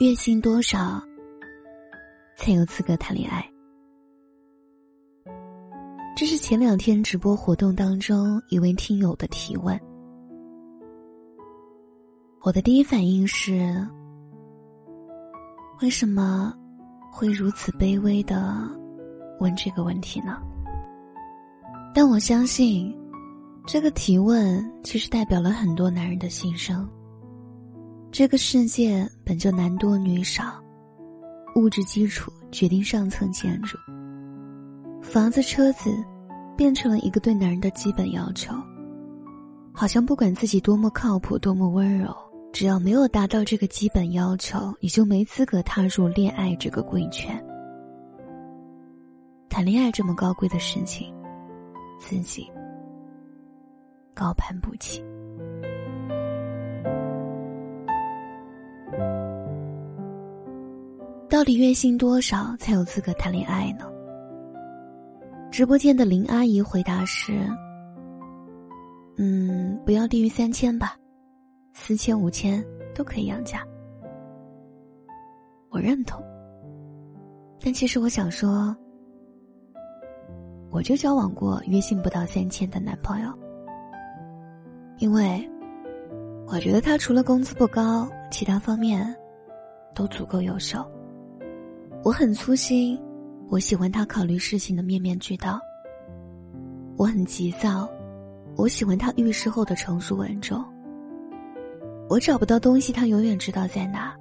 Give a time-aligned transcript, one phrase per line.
[0.00, 0.98] 月薪多少
[2.34, 3.46] 才有资格谈恋爱？
[6.16, 9.78] 这是前两天直播活动当中一位听友的提问。
[12.40, 13.86] 我的第一反应是：
[15.82, 16.54] 为什么
[17.12, 18.66] 会如此卑微的
[19.38, 20.40] 问这个问题呢？
[21.94, 22.90] 但我相信，
[23.66, 26.88] 这个提问其实代表了很多男人的心声。
[28.12, 30.60] 这个世界本就男多女少，
[31.54, 33.78] 物质基础决定上层建筑。
[35.00, 35.90] 房子、车子，
[36.56, 38.52] 变成了一个对男人的基本要求。
[39.72, 42.12] 好像不管自己多么靠谱、多么温柔，
[42.52, 47.40] 只要没有达到这个基本要求，你就没资格踏入恋爱这个贵圈。
[49.48, 51.14] 谈恋爱这么高贵的事情，
[52.00, 52.50] 自己
[54.12, 55.00] 高攀不起。
[61.30, 63.88] 到底月薪多少才有资格谈恋爱呢？
[65.48, 67.32] 直播间的林阿姨回答是
[69.16, 70.96] ：“嗯，不要低于三千吧，
[71.72, 72.64] 四千、五千
[72.96, 73.64] 都可以养家。”
[75.70, 76.20] 我认同，
[77.60, 78.76] 但其实我想说，
[80.68, 83.32] 我就交往过月薪不到三千的男朋友，
[84.98, 85.48] 因为
[86.48, 89.14] 我觉得他除了工资不高，其他方面
[89.94, 90.84] 都足够优秀。
[92.02, 92.98] 我很粗心，
[93.50, 95.60] 我喜欢他考虑事情的面面俱到。
[96.96, 97.86] 我很急躁，
[98.56, 100.64] 我喜欢他遇事后的成熟稳重。
[102.08, 104.14] 我找不到东西，他永远知道在哪；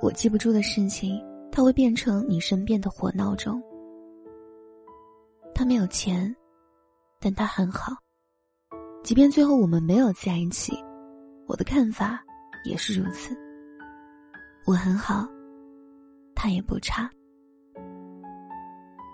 [0.00, 3.62] 我记不住的事情，他会变成你身边的活闹钟。
[5.54, 6.34] 他没有钱，
[7.20, 7.92] 但他很好。
[9.04, 10.72] 即便最后我们没有在一起，
[11.46, 12.18] 我的看法
[12.64, 13.36] 也是如此。
[14.66, 15.28] 我很好，
[16.34, 17.10] 他也不差。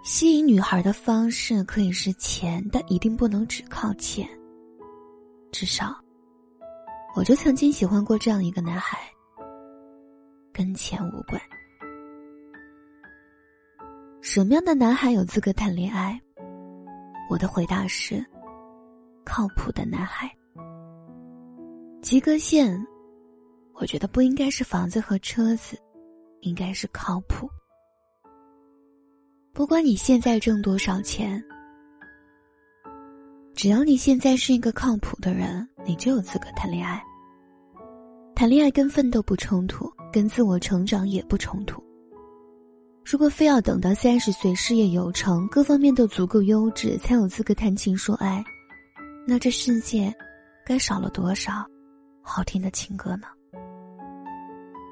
[0.03, 4.29] 吸引女孩的方式可以是钱，但一定不能只靠钱。
[5.53, 5.95] 至少，
[7.15, 8.99] 我就曾经喜欢过这样一个男孩，
[10.53, 11.41] 跟钱无关。
[14.21, 16.21] 什么样的男孩有资格谈恋爱？
[17.31, 18.25] 我的回答是：
[19.25, 20.29] 靠谱的男孩。
[22.03, 22.77] 及格线，
[23.75, 25.79] 我觉得不应该是房子和车子，
[26.41, 27.49] 应该是靠谱。
[29.55, 31.43] 不管你现在挣多少钱，
[33.55, 37.03] 只要你现在是一个靠谱的人，你就有资格谈恋爱。
[38.35, 41.85] 谈恋爱跟奋斗不冲突，跟自我成长也不冲突。
[43.05, 48.43] 如果非要等到三十岁，事业有成，各方面都足够优质，才有资格谈情说爱，
[49.27, 50.11] 那这世界
[50.65, 51.53] 该少了多少
[52.23, 53.27] 好听的情歌呢？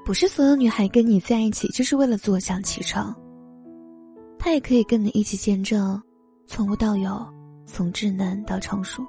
[0.05, 3.15] 不是所有女孩跟你在一起就是为了坐享其成。
[4.43, 6.03] 他也可以跟你一起见证，
[6.47, 7.23] 从无到有，
[7.67, 9.05] 从稚嫩到成熟。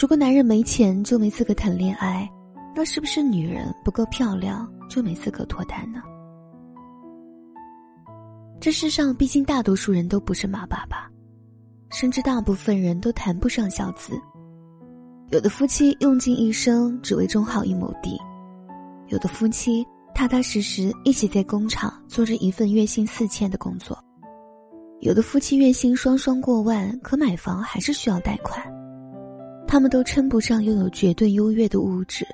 [0.00, 2.26] 如果男人没钱就没资格谈恋爱，
[2.74, 6.02] 那是不是女人不够漂亮就没资格脱单呢？
[8.58, 11.06] 这世上毕竟大多数人都不是马爸爸，
[11.90, 14.18] 甚至大部分人都谈不上小子。
[15.28, 18.18] 有的夫妻用尽一生只为种好一亩地，
[19.08, 19.86] 有的夫妻。
[20.14, 23.98] 踏踏实实一起在工厂做着一份月薪四千的工作，
[25.00, 28.64] 有的夫妻月薪双双过万，可买房还是需要贷款。
[29.66, 32.24] 他们都称不上拥有绝对优越的物质，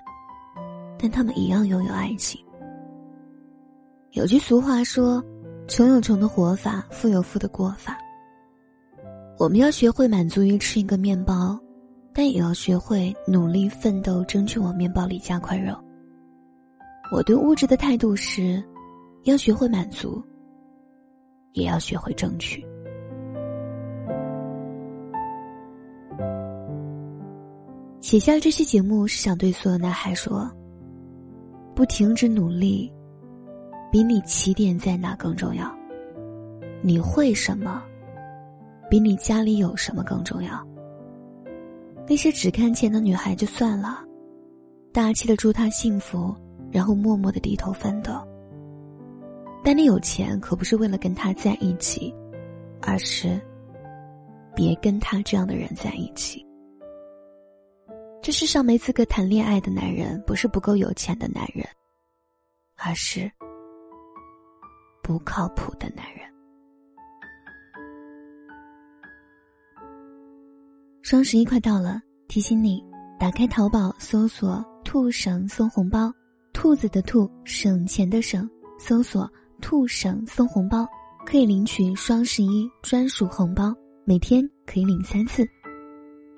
[0.98, 2.38] 但他们一样拥有爱情。
[4.12, 5.24] 有句俗话说
[5.66, 7.96] ：“穷有穷的活法，富有富的过法。”
[9.38, 11.58] 我们要学会满足于吃一个面包，
[12.12, 15.74] 但也要学会努力奋斗，争取往面包里加块肉。
[17.12, 18.62] 我对物质的态度是，
[19.24, 20.22] 要学会满足，
[21.52, 22.64] 也要学会争取。
[28.00, 30.48] 写下这期节目是想对所有男孩说：
[31.74, 32.92] 不停止努力，
[33.90, 35.68] 比你起点在哪更重要。
[36.80, 37.82] 你会什么，
[38.88, 40.64] 比你家里有什么更重要。
[42.08, 43.98] 那些只看钱的女孩就算了，
[44.92, 46.34] 大气的祝她幸福，
[46.70, 48.12] 然后默默的低头奋斗。
[49.62, 52.14] 但你有钱可不是为了跟他在一起，
[52.80, 53.40] 而是
[54.54, 56.44] 别跟他这样的人在一起。
[58.22, 61.66] 这世上没资格谈恋爱的男人，不是不够有钱的男人，
[62.76, 63.30] 而是
[65.02, 66.20] 不靠谱的男人。
[71.02, 72.84] 双十一快到了，提醒你
[73.18, 76.12] 打开淘宝搜索“兔神送红包”，
[76.60, 78.46] 兔子的兔，省钱的省，
[78.78, 79.26] 搜索
[79.62, 80.86] “兔省送红包”，
[81.24, 83.74] 可以领取双十一专属红包，
[84.04, 85.42] 每天可以领三次。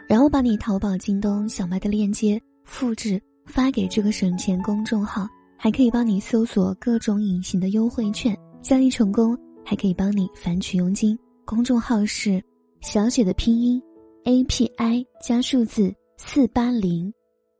[0.08, 5.26] 然后把你淘宝、京东、小卖的链接复制发给这个省钱公众号，
[5.58, 11.18] 还可以帮你搜索各种隐形的优惠券，交易成功还可以帮你返取佣金。
[11.44, 12.40] 公众号是
[12.80, 13.82] 小写的拼音。
[14.22, 17.12] A P I 加数字四八零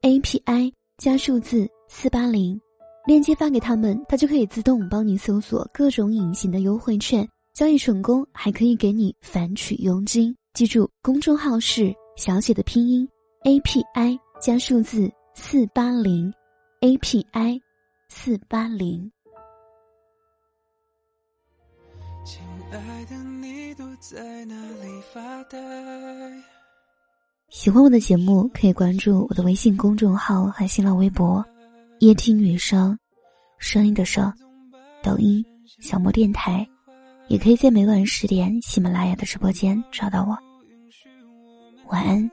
[0.03, 2.59] ，A P I 加数字四八零，
[3.07, 10.35] 链接发给他们，他就可以自动帮你搜索各种隐形的优惠券，交易成功还可以给你返取佣金。
[10.55, 13.07] 记住，公众号是小写的拼音
[13.45, 16.33] A P I 加数字四八零
[16.81, 17.61] ，A P I
[18.09, 19.13] 四八零。
[22.25, 22.41] 亲
[22.73, 25.59] 爱的，你躲在哪里发呆？
[27.51, 31.45] 喜欢我的节目，可以关注我的微信公众号和新浪微博
[32.03, 32.99] “夜听女生”，
[33.61, 34.35] 声音的声，
[35.05, 35.41] 抖音
[35.79, 36.69] 小莫电台，
[37.29, 40.37] 也可以在每晚十点喜马拉雅的直播间找到我。
[41.87, 42.29] 晚安。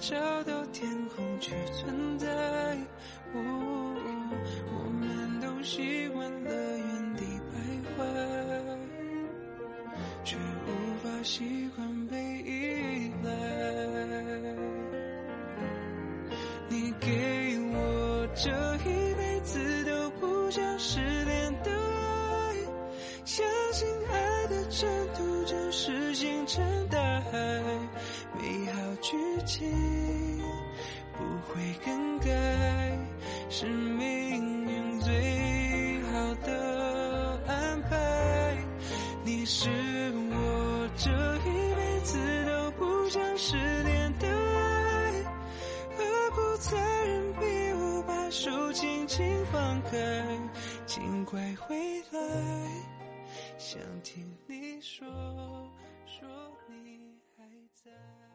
[0.00, 1.94] 找到天空去存
[24.80, 26.98] 征途就是星辰大
[27.30, 27.30] 海，
[28.38, 29.70] 美好剧情
[31.12, 31.22] 不。
[31.52, 32.28] 会更改，
[33.48, 38.56] 是命运最好的安排。
[39.24, 42.16] 你是我这一辈子
[42.46, 45.12] 都不想失联的爱，
[45.96, 47.40] 何苦残忍逼
[47.72, 49.98] 我把手轻轻放开？
[50.86, 51.76] 请快回
[52.12, 52.20] 来，
[53.60, 55.06] 想听你说
[56.06, 56.26] 说
[56.66, 58.29] 你还在。